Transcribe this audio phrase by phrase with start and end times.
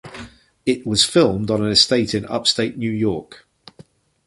[0.65, 3.45] It was filmed on an estate in Upstate New York.